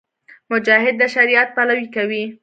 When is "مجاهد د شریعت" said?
0.51-1.47